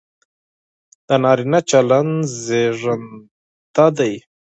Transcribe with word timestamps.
د 1.07 1.09
نارينه 1.23 1.59
چلن 1.69 2.07
زېږنده 2.43 3.87
دى، 3.97 4.13